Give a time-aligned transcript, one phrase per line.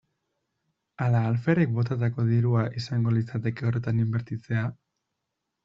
[1.07, 4.65] Ala alferrik botatako dirua izango litzateke horretan inbertitzea?